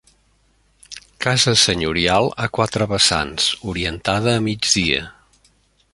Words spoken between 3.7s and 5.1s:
orientada a migdia.